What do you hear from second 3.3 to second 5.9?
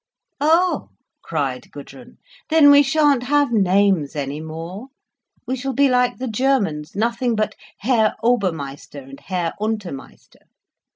names any more—we shall be